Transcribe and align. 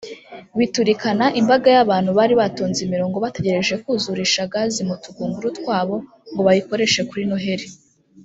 biturikana 0.57 1.25
imbaga 1.39 1.67
y’abantu 1.75 2.09
bari 2.17 2.33
batonze 2.41 2.79
imirongo 2.83 3.17
bategereje 3.25 3.73
kuzurisha 3.83 4.41
gazi 4.53 4.81
mu 4.89 4.95
tugunguru 5.03 5.47
twabo 5.59 5.95
ngo 6.31 6.41
bayikoreshe 6.47 7.01
kuri 7.09 7.23
Noheli 7.29 7.67